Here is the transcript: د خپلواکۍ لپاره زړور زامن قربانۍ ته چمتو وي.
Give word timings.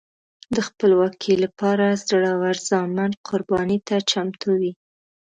د 0.55 0.57
خپلواکۍ 0.67 1.35
لپاره 1.43 1.85
زړور 2.05 2.55
زامن 2.69 3.11
قربانۍ 3.27 3.79
ته 3.87 3.95
چمتو 4.09 4.49
وي. 4.59 4.71